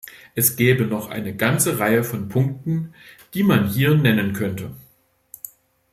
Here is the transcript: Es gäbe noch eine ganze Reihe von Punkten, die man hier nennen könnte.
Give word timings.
Es 0.33 0.55
gäbe 0.55 0.87
noch 0.87 1.09
eine 1.11 1.35
ganze 1.35 1.77
Reihe 1.77 2.03
von 2.03 2.27
Punkten, 2.27 2.95
die 3.35 3.43
man 3.43 3.69
hier 3.69 3.93
nennen 3.93 4.33
könnte. 4.33 4.71